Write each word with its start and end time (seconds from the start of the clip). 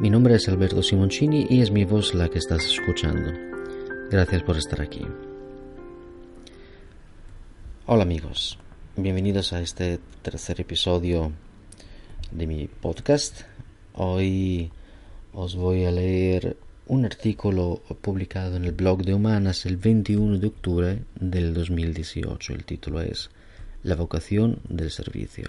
Mi 0.00 0.10
nombre 0.10 0.36
es 0.36 0.48
Alberto 0.48 0.80
Simoncini 0.80 1.48
y 1.50 1.60
es 1.60 1.72
mi 1.72 1.84
voz 1.84 2.14
la 2.14 2.28
que 2.28 2.38
estás 2.38 2.64
escuchando. 2.64 3.32
Gracias 4.08 4.44
por 4.44 4.56
estar 4.56 4.80
aquí. 4.80 5.04
Hola 7.86 8.04
amigos, 8.04 8.60
bienvenidos 8.94 9.52
a 9.52 9.60
este 9.60 9.98
tercer 10.22 10.60
episodio 10.60 11.32
de 12.30 12.46
mi 12.46 12.68
podcast. 12.68 13.40
Hoy 13.94 14.70
os 15.32 15.56
voy 15.56 15.84
a 15.84 15.90
leer 15.90 16.56
un 16.86 17.04
artículo 17.04 17.82
publicado 18.00 18.54
en 18.54 18.66
el 18.66 18.72
blog 18.72 19.02
de 19.02 19.14
Humanas 19.14 19.66
el 19.66 19.78
21 19.78 20.38
de 20.38 20.46
octubre 20.46 21.02
del 21.16 21.52
2018. 21.52 22.52
El 22.52 22.64
título 22.64 23.00
es 23.00 23.30
La 23.82 23.96
vocación 23.96 24.60
del 24.68 24.92
servicio. 24.92 25.46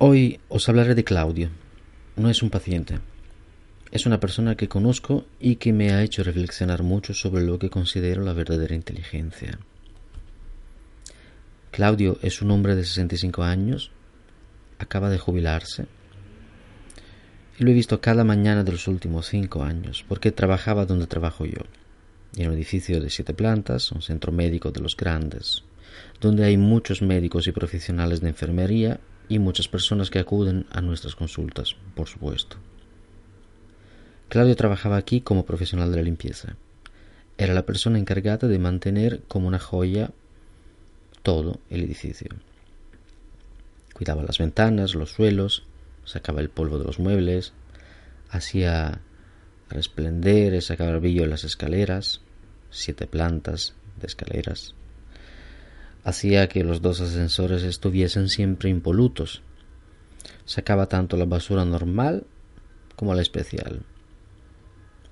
Hoy 0.00 0.38
os 0.48 0.68
hablaré 0.68 0.94
de 0.94 1.02
Claudio. 1.02 1.50
No 2.14 2.30
es 2.30 2.44
un 2.44 2.50
paciente. 2.50 3.00
Es 3.90 4.06
una 4.06 4.20
persona 4.20 4.54
que 4.54 4.68
conozco 4.68 5.26
y 5.40 5.56
que 5.56 5.72
me 5.72 5.90
ha 5.90 6.04
hecho 6.04 6.22
reflexionar 6.22 6.84
mucho 6.84 7.14
sobre 7.14 7.42
lo 7.42 7.58
que 7.58 7.68
considero 7.68 8.22
la 8.22 8.32
verdadera 8.32 8.76
inteligencia. 8.76 9.58
Claudio 11.72 12.16
es 12.22 12.40
un 12.42 12.52
hombre 12.52 12.76
de 12.76 12.84
65 12.84 13.42
años, 13.42 13.90
acaba 14.78 15.10
de 15.10 15.18
jubilarse, 15.18 15.86
y 17.58 17.64
lo 17.64 17.72
he 17.72 17.74
visto 17.74 18.00
cada 18.00 18.22
mañana 18.22 18.62
de 18.62 18.70
los 18.70 18.86
últimos 18.86 19.26
cinco 19.26 19.64
años, 19.64 20.04
porque 20.06 20.30
trabajaba 20.30 20.86
donde 20.86 21.08
trabajo 21.08 21.44
yo, 21.44 21.62
en 22.36 22.46
un 22.46 22.54
edificio 22.54 23.00
de 23.00 23.10
siete 23.10 23.34
plantas, 23.34 23.90
un 23.90 24.02
centro 24.02 24.30
médico 24.30 24.70
de 24.70 24.78
los 24.78 24.96
grandes, 24.96 25.64
donde 26.20 26.44
hay 26.44 26.56
muchos 26.56 27.02
médicos 27.02 27.48
y 27.48 27.52
profesionales 27.52 28.20
de 28.20 28.28
enfermería 28.28 29.00
y 29.28 29.38
muchas 29.38 29.68
personas 29.68 30.10
que 30.10 30.18
acuden 30.18 30.66
a 30.70 30.80
nuestras 30.80 31.14
consultas, 31.14 31.76
por 31.94 32.08
supuesto. 32.08 32.56
Claudio 34.28 34.56
trabajaba 34.56 34.96
aquí 34.96 35.20
como 35.20 35.44
profesional 35.44 35.90
de 35.90 35.96
la 35.96 36.02
limpieza. 36.02 36.56
Era 37.36 37.54
la 37.54 37.64
persona 37.66 37.98
encargada 37.98 38.48
de 38.48 38.58
mantener 38.58 39.22
como 39.28 39.48
una 39.48 39.58
joya 39.58 40.10
todo 41.22 41.60
el 41.70 41.82
edificio. 41.82 42.28
Cuidaba 43.94 44.22
las 44.22 44.38
ventanas, 44.38 44.94
los 44.94 45.12
suelos, 45.12 45.64
sacaba 46.04 46.40
el 46.40 46.50
polvo 46.50 46.78
de 46.78 46.84
los 46.84 46.98
muebles, 46.98 47.52
hacía 48.30 49.00
resplender 49.70 50.54
ese 50.54 50.76
brillo 50.76 51.24
en 51.24 51.30
las 51.30 51.44
escaleras, 51.44 52.20
siete 52.70 53.06
plantas 53.06 53.74
de 54.00 54.06
escaleras, 54.06 54.74
hacía 56.04 56.48
que 56.48 56.64
los 56.64 56.82
dos 56.82 57.00
ascensores 57.00 57.62
estuviesen 57.62 58.28
siempre 58.28 58.70
impolutos. 58.70 59.42
Sacaba 60.44 60.86
tanto 60.86 61.16
la 61.16 61.24
basura 61.24 61.64
normal 61.64 62.26
como 62.96 63.14
la 63.14 63.22
especial, 63.22 63.82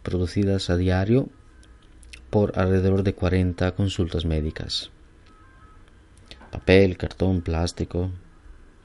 producidas 0.02 0.70
a 0.70 0.76
diario 0.76 1.28
por 2.30 2.58
alrededor 2.58 3.02
de 3.02 3.14
40 3.14 3.74
consultas 3.74 4.24
médicas. 4.24 4.90
Papel, 6.50 6.96
cartón, 6.96 7.42
plástico, 7.42 8.10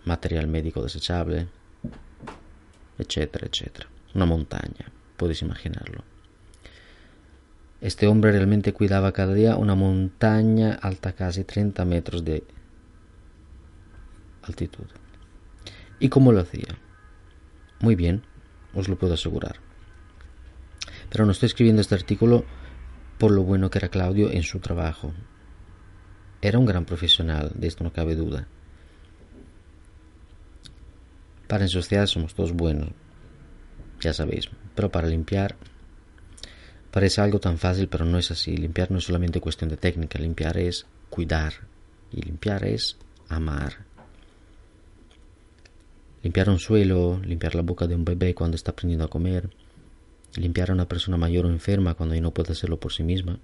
material 0.06 0.48
médico 0.48 0.84
desechable, 0.84 1.48
etcétera, 2.98 3.48
etcétera. 3.48 3.88
Una 4.14 4.26
montaña, 4.26 4.92
puedes 5.18 5.42
imaginarlo. 5.42 6.11
Este 7.82 8.06
hombre 8.06 8.32
realmente 8.32 8.74
cuidaba 8.74 9.12
cada 9.12 9.34
día 9.34 9.56
una 9.56 9.74
montaña 9.74 10.78
alta 10.80 11.14
casi 11.14 11.44
30 11.44 11.84
metros 11.84 12.24
de 12.24 12.44
altitud. 14.44 14.86
¿Y 16.00 16.10
cómo 16.10 16.32
lo 16.32 16.42
hacía? 16.42 16.78
Muy 17.80 17.96
bien, 17.96 18.22
os 18.76 18.88
lo 18.88 19.00
puedo 19.00 19.16
asegurar. 19.16 19.56
Pero 21.10 21.26
no 21.26 21.32
estoy 21.32 21.48
escribiendo 21.48 21.82
este 21.82 21.96
artículo 21.96 22.46
por 23.18 23.32
lo 23.32 23.44
bueno 23.44 23.72
que 23.72 23.80
era 23.80 23.90
Claudio 23.90 24.32
en 24.32 24.44
su 24.44 24.60
trabajo. 24.60 25.12
Era 26.40 26.60
un 26.60 26.66
gran 26.68 26.86
profesional, 26.86 27.52
de 27.56 27.68
esto 27.68 27.84
no 27.84 27.92
cabe 27.92 28.16
duda. 28.16 28.48
Para 31.48 31.64
ensuciar 31.64 32.08
somos 32.08 32.36
todos 32.36 32.54
buenos, 32.54 32.90
ya 34.00 34.14
sabéis, 34.14 34.50
pero 34.76 34.90
para 34.90 35.08
limpiar 35.08 35.56
Parece 36.92 37.22
algo 37.22 37.40
tan 37.40 37.58
fácil, 37.58 37.88
pero 37.88 38.04
no 38.04 38.18
es 38.18 38.32
así. 38.32 38.58
Limpiar 38.58 38.92
no 38.92 38.98
es 38.98 39.06
solamente 39.06 39.40
cuestión 39.40 39.70
de 39.70 39.78
técnica, 39.78 40.20
limpiar 40.20 40.58
es 40.58 40.86
cuidar 41.10 41.54
y 42.12 42.22
limpiar 42.22 42.66
es 42.66 42.98
amar. 43.30 43.86
Limpiar 46.22 46.50
un 46.50 46.60
suelo, 46.60 47.20
limpiar 47.24 47.56
la 47.56 47.62
boca 47.62 47.88
de 47.88 47.96
un 47.96 48.04
bebé 48.04 48.36
cuando 48.36 48.56
está 48.56 48.72
aprendiendo 48.72 49.06
a 49.06 49.10
comer, 49.10 49.50
limpiar 50.36 50.70
a 50.70 50.74
una 50.74 50.88
persona 50.88 51.18
mayor 51.18 51.46
o 51.46 51.50
enferma 51.50 51.96
cuando 51.96 52.20
no 52.20 52.32
puede 52.32 52.52
hacerlo 52.52 52.80
por 52.80 52.92
sí 52.92 53.04
misma, 53.04 53.40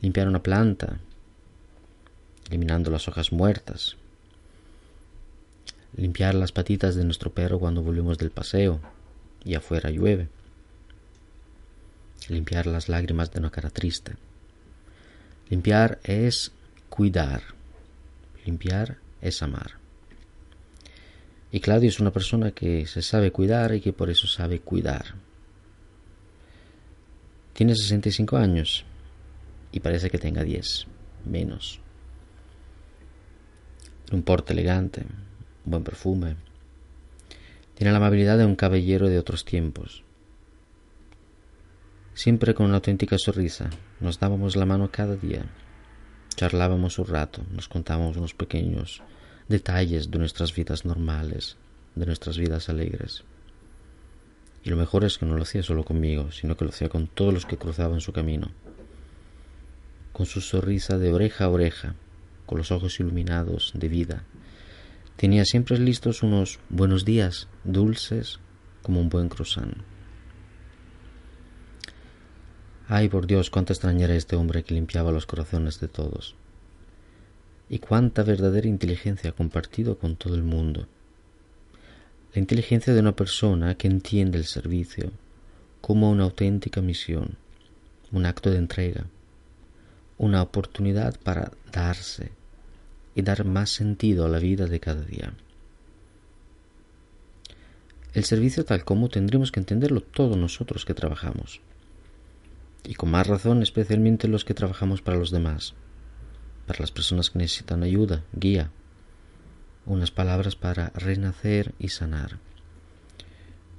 limpiar 0.00 0.28
una 0.28 0.42
planta, 0.42 0.98
eliminando 2.48 2.90
las 2.90 3.08
hojas 3.08 3.32
muertas, 3.32 3.96
limpiar 5.96 6.34
las 6.34 6.52
patitas 6.52 6.94
de 6.94 7.04
nuestro 7.04 7.32
perro 7.32 7.58
cuando 7.58 7.82
volvemos 7.82 8.18
del 8.18 8.30
paseo 8.30 8.80
y 9.44 9.54
afuera 9.54 9.90
llueve 9.90 10.28
limpiar 12.28 12.66
las 12.66 12.88
lágrimas 12.88 13.30
de 13.30 13.40
una 13.40 13.50
cara 13.50 13.70
triste. 13.70 14.16
Limpiar 15.48 16.00
es 16.04 16.52
cuidar, 16.88 17.42
limpiar 18.44 18.98
es 19.20 19.42
amar. 19.42 19.72
Y 21.50 21.60
Claudio 21.60 21.88
es 21.88 22.00
una 22.00 22.12
persona 22.12 22.50
que 22.50 22.86
se 22.86 23.02
sabe 23.02 23.30
cuidar 23.30 23.74
y 23.74 23.80
que 23.80 23.92
por 23.92 24.10
eso 24.10 24.26
sabe 24.26 24.60
cuidar. 24.60 25.14
Tiene 27.52 27.76
65 27.76 28.36
años 28.36 28.84
y 29.70 29.80
parece 29.80 30.10
que 30.10 30.18
tenga 30.18 30.42
10, 30.42 30.86
menos. 31.26 31.80
Un 34.10 34.22
porte 34.22 34.52
elegante, 34.52 35.02
un 35.64 35.70
buen 35.70 35.84
perfume. 35.84 36.36
Tiene 37.76 37.92
la 37.92 37.98
amabilidad 37.98 38.38
de 38.38 38.46
un 38.46 38.56
caballero 38.56 39.08
de 39.08 39.18
otros 39.18 39.44
tiempos 39.44 40.03
siempre 42.14 42.54
con 42.54 42.66
una 42.66 42.76
auténtica 42.76 43.18
sonrisa. 43.18 43.70
Nos 44.00 44.18
dábamos 44.18 44.56
la 44.56 44.66
mano 44.66 44.90
cada 44.90 45.16
día. 45.16 45.44
Charlábamos 46.36 46.98
un 46.98 47.06
rato, 47.06 47.42
nos 47.52 47.68
contábamos 47.68 48.16
unos 48.16 48.34
pequeños 48.34 49.02
detalles 49.48 50.10
de 50.10 50.18
nuestras 50.18 50.54
vidas 50.54 50.84
normales, 50.84 51.56
de 51.94 52.06
nuestras 52.06 52.38
vidas 52.38 52.68
alegres. 52.68 53.24
Y 54.64 54.70
lo 54.70 54.76
mejor 54.76 55.04
es 55.04 55.18
que 55.18 55.26
no 55.26 55.36
lo 55.36 55.42
hacía 55.42 55.62
solo 55.62 55.84
conmigo, 55.84 56.32
sino 56.32 56.56
que 56.56 56.64
lo 56.64 56.70
hacía 56.70 56.88
con 56.88 57.06
todos 57.06 57.34
los 57.34 57.46
que 57.46 57.58
cruzaban 57.58 58.00
su 58.00 58.12
camino. 58.12 58.50
Con 60.12 60.26
su 60.26 60.40
sonrisa 60.40 60.96
de 60.98 61.12
oreja 61.12 61.44
a 61.44 61.50
oreja, 61.50 61.96
con 62.46 62.58
los 62.58 62.70
ojos 62.70 62.98
iluminados 63.00 63.72
de 63.74 63.88
vida, 63.88 64.24
tenía 65.16 65.44
siempre 65.44 65.78
listos 65.78 66.22
unos 66.22 66.60
buenos 66.68 67.04
días, 67.04 67.48
dulces 67.64 68.38
como 68.82 69.00
un 69.00 69.08
buen 69.08 69.28
croissant. 69.28 69.76
Ay, 72.86 73.08
por 73.08 73.26
Dios, 73.26 73.48
cuánto 73.48 73.72
extrañaré 73.72 74.16
este 74.16 74.36
hombre 74.36 74.62
que 74.62 74.74
limpiaba 74.74 75.10
los 75.10 75.24
corazones 75.24 75.80
de 75.80 75.88
todos. 75.88 76.34
Y 77.70 77.78
cuánta 77.78 78.22
verdadera 78.22 78.68
inteligencia 78.68 79.30
ha 79.30 79.32
compartido 79.32 79.96
con 79.96 80.16
todo 80.16 80.34
el 80.34 80.42
mundo. 80.42 80.86
La 82.34 82.40
inteligencia 82.40 82.92
de 82.92 83.00
una 83.00 83.16
persona 83.16 83.74
que 83.76 83.86
entiende 83.86 84.36
el 84.36 84.44
servicio 84.44 85.12
como 85.80 86.10
una 86.10 86.24
auténtica 86.24 86.82
misión, 86.82 87.36
un 88.12 88.26
acto 88.26 88.50
de 88.50 88.58
entrega, 88.58 89.06
una 90.18 90.42
oportunidad 90.42 91.18
para 91.20 91.52
darse 91.72 92.32
y 93.14 93.22
dar 93.22 93.44
más 93.44 93.70
sentido 93.70 94.26
a 94.26 94.28
la 94.28 94.38
vida 94.38 94.66
de 94.66 94.80
cada 94.80 95.02
día. 95.02 95.32
El 98.12 98.24
servicio 98.24 98.64
tal 98.64 98.84
como 98.84 99.08
tendremos 99.08 99.50
que 99.50 99.60
entenderlo 99.60 100.00
todos 100.00 100.36
nosotros 100.36 100.84
que 100.84 100.94
trabajamos. 100.94 101.60
Y 102.84 102.94
con 102.94 103.10
más 103.10 103.26
razón 103.26 103.62
especialmente 103.62 104.28
los 104.28 104.44
que 104.44 104.54
trabajamos 104.54 105.02
para 105.02 105.16
los 105.16 105.30
demás, 105.30 105.74
para 106.66 106.80
las 106.80 106.90
personas 106.90 107.30
que 107.30 107.38
necesitan 107.38 107.82
ayuda, 107.82 108.24
guía, 108.32 108.70
unas 109.86 110.10
palabras 110.10 110.56
para 110.56 110.90
renacer 110.90 111.74
y 111.78 111.88
sanar, 111.88 112.38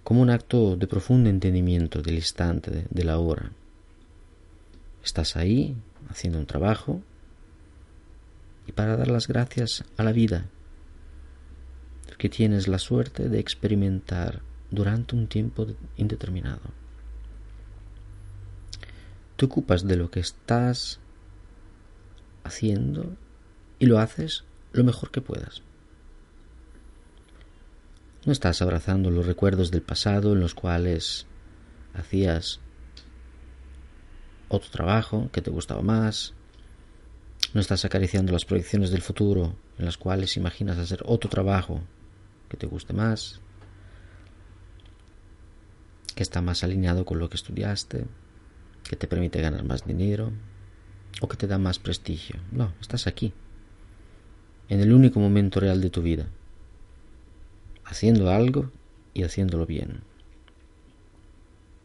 como 0.04 0.22
un 0.22 0.30
acto 0.30 0.76
de 0.76 0.88
profundo 0.88 1.30
entendimiento 1.30 2.02
del 2.02 2.16
instante, 2.16 2.86
de, 2.90 3.04
la 3.04 3.18
hora. 3.18 3.52
Estás 5.04 5.36
ahí 5.36 5.76
haciendo 6.10 6.40
un 6.40 6.46
trabajo 6.46 7.02
y 8.68 8.72
para 8.72 8.98
dar 8.98 9.08
las 9.08 9.28
gracias 9.28 9.84
a 9.98 10.04
la 10.04 10.12
vida 10.12 10.46
que 12.18 12.30
tienes 12.30 12.68
la 12.68 12.80
suerte 12.80 13.30
de 13.30 13.40
experimentar 13.40 14.42
durante 14.72 15.16
un 15.16 15.28
tiempo 15.28 15.68
indeterminado. 15.98 16.85
Te 19.36 19.46
ocupas 19.46 19.86
de 19.86 19.98
lo 19.98 20.10
que 20.10 20.20
estás 20.20 21.00
haciendo 22.44 23.16
y 23.80 23.88
lo 23.88 24.00
haces 24.00 24.46
lo 24.72 24.84
mejor 24.84 25.12
que 25.12 25.22
puedas. 25.22 25.62
No 28.26 28.32
estás 28.32 28.62
abrazando 28.62 29.12
los 29.12 29.26
recuerdos 29.26 29.72
del 29.72 29.82
pasado 29.82 30.34
en 30.34 30.40
los 30.40 30.56
cuales 30.56 31.28
hacías 31.94 32.60
otro 34.48 34.70
trabajo 34.72 35.30
que 35.32 35.42
te 35.42 35.52
gustaba 35.52 35.82
más. 35.82 36.34
No 37.54 37.62
estás 37.62 37.86
acariciando 37.86 38.32
las 38.32 38.46
proyecciones 38.46 38.92
del 38.92 39.02
futuro 39.02 39.56
en 39.78 39.86
las 39.86 39.98
cuales 39.98 40.38
imaginas 40.38 40.78
hacer 40.78 41.04
otro 41.06 41.30
trabajo 41.30 41.82
que 42.50 42.58
te 42.58 42.68
guste 42.68 42.94
más, 42.94 43.42
que 46.16 46.24
está 46.24 46.42
más 46.42 46.64
alineado 46.64 47.06
con 47.06 47.20
lo 47.20 47.30
que 47.30 47.36
estudiaste, 47.36 48.06
que 48.88 48.96
te 48.96 49.08
permite 49.08 49.42
ganar 49.42 49.64
más 49.64 49.86
dinero 49.86 50.32
o 51.22 51.28
que 51.28 51.38
te 51.38 51.48
da 51.48 51.58
más 51.58 51.80
prestigio. 51.80 52.40
No, 52.52 52.74
estás 52.82 53.08
aquí, 53.08 53.34
en 54.70 54.80
el 54.80 54.94
único 54.94 55.20
momento 55.20 55.60
real 55.60 55.82
de 55.82 55.90
tu 55.90 56.02
vida, 56.02 56.28
haciendo 57.84 58.30
algo 58.30 58.72
y 59.14 59.24
haciéndolo 59.24 59.66
bien. 59.66 60.02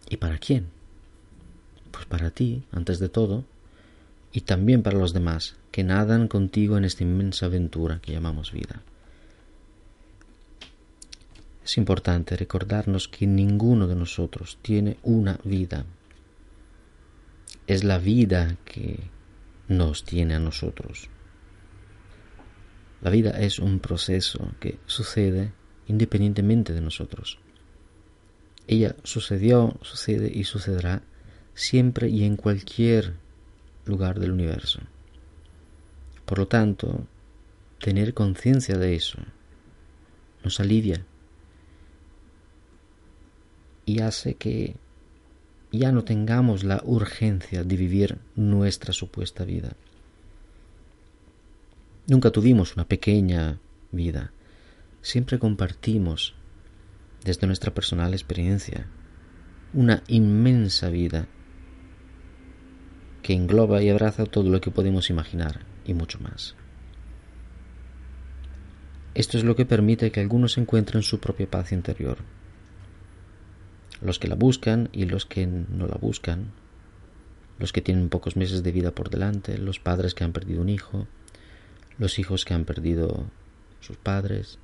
¿Y 0.09 0.17
para 0.17 0.39
quién? 0.39 0.69
Pues 1.91 2.07
para 2.07 2.31
ti, 2.31 2.65
antes 2.73 2.99
de 2.99 3.09
todo, 3.09 3.45
y 4.33 4.43
también 4.43 4.83
para 4.83 4.99
los 4.99 5.13
demás 5.13 5.57
que 5.71 5.85
nadan 5.85 6.29
contigo 6.29 6.77
en 6.77 6.85
esta 6.85 7.03
inmensa 7.03 7.47
aventura 7.47 8.01
que 8.01 8.13
llamamos 8.13 8.53
vida. 8.53 8.83
Es 11.65 11.77
importante 11.77 12.37
recordarnos 12.37 13.09
que 13.09 13.27
ninguno 13.27 13.87
de 13.87 13.95
nosotros 13.95 14.59
tiene 14.63 14.97
una 15.03 15.39
vida. 15.45 15.85
Es 17.71 17.85
la 17.85 17.99
vida 17.99 18.57
que 18.65 18.99
nos 19.69 20.03
tiene 20.03 20.35
a 20.35 20.41
nosotros. 20.41 21.09
La 23.01 23.11
vida 23.11 23.31
es 23.31 23.61
un 23.61 23.79
proceso 23.79 24.51
que 24.59 24.81
sucede 24.87 25.53
independientemente 25.87 26.73
de 26.73 26.81
nosotros. 26.81 27.39
Ella 28.67 28.97
sucedió, 29.05 29.79
sucede 29.83 30.33
y 30.35 30.43
sucederá 30.43 31.03
siempre 31.55 32.09
y 32.09 32.25
en 32.25 32.35
cualquier 32.35 33.15
lugar 33.85 34.19
del 34.19 34.33
universo. 34.33 34.81
Por 36.25 36.41
lo 36.41 36.49
tanto, 36.49 37.07
tener 37.79 38.15
conciencia 38.15 38.79
de 38.79 38.97
eso 38.97 39.19
nos 40.43 40.59
alivia 40.59 41.07
y 43.87 44.01
hace 44.01 44.35
que 44.35 44.75
ya 45.73 45.93
no 45.93 46.05
tengamos 46.05 46.65
la 46.65 46.83
urgencia 46.85 47.65
de 47.65 47.77
vivir 47.77 48.19
nuestra 48.35 48.93
supuesta 48.93 49.45
vida. 49.45 49.77
Nunca 52.07 52.31
tuvimos 52.31 52.75
una 52.75 52.87
pequeña 52.87 53.61
vida, 53.93 54.33
siempre 55.03 55.39
compartimos 55.39 56.35
desde 57.25 57.47
nuestra 57.47 57.73
personal 57.73 58.13
experiencia 58.15 58.87
una 59.73 60.03
inmensa 60.09 60.89
vida 60.91 61.29
que 63.23 63.35
engloba 63.35 63.83
y 63.83 63.91
abraza 63.91 64.25
todo 64.25 64.51
lo 64.51 64.61
que 64.61 64.71
podemos 64.71 65.11
imaginar 65.11 65.61
y 65.85 65.95
mucho 65.95 66.19
más. 66.21 66.57
Esto 69.15 69.39
es 69.39 69.45
lo 69.45 69.55
que 69.55 69.67
permite 69.67 70.11
que 70.11 70.21
algunos 70.21 70.57
encuentren 70.59 71.03
su 71.03 71.21
propia 71.21 71.49
paz 71.49 71.73
interior, 71.73 72.19
los 74.03 74.19
que 74.19 74.29
la 74.29 74.35
buscan 74.35 74.89
y 74.93 75.05
los 75.05 75.27
que 75.27 75.47
no 75.47 75.87
la 75.87 75.97
buscan, 75.97 76.53
los 77.59 77.73
que 77.73 77.83
tienen 77.83 78.09
pocos 78.09 78.37
meses 78.37 78.63
de 78.63 78.73
vida 78.73 78.91
por 78.93 79.11
delante, 79.11 79.59
los 79.59 79.81
padres 79.81 80.15
que 80.15 80.25
han 80.25 80.33
perdido 80.33 80.63
un 80.63 80.69
hijo, 80.69 81.07
los 81.99 82.19
hijos 82.19 82.45
que 82.45 82.55
han 82.55 82.65
perdido 82.65 83.27
sus 83.81 83.97
padres, 83.97 84.59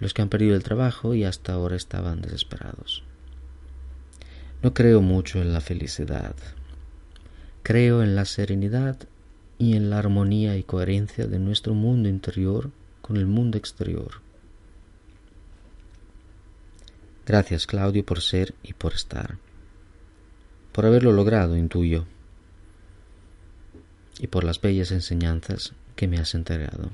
los 0.00 0.12
que 0.12 0.22
han 0.22 0.28
perdido 0.28 0.56
el 0.56 0.64
trabajo 0.64 1.14
y 1.14 1.24
hasta 1.24 1.52
ahora 1.52 1.76
estaban 1.76 2.20
desesperados. 2.20 3.04
No 4.62 4.74
creo 4.74 5.00
mucho 5.00 5.40
en 5.40 5.52
la 5.52 5.60
felicidad. 5.60 6.34
Creo 7.62 8.02
en 8.02 8.16
la 8.16 8.24
serenidad 8.24 8.96
y 9.58 9.76
en 9.76 9.90
la 9.90 9.98
armonía 9.98 10.56
y 10.56 10.62
coherencia 10.62 11.26
de 11.26 11.38
nuestro 11.38 11.74
mundo 11.74 12.08
interior 12.08 12.70
con 13.00 13.16
el 13.16 13.26
mundo 13.26 13.58
exterior. 13.58 14.25
Gracias, 17.26 17.66
Claudio, 17.66 18.06
por 18.06 18.20
ser 18.20 18.54
y 18.62 18.72
por 18.72 18.94
estar. 18.94 19.36
Por 20.72 20.86
haberlo 20.86 21.12
logrado, 21.12 21.56
intuyo. 21.56 22.06
Y 24.20 24.28
por 24.28 24.44
las 24.44 24.60
bellas 24.60 24.92
enseñanzas 24.92 25.72
que 25.96 26.06
me 26.06 26.18
has 26.18 26.34
entregado. 26.34 26.90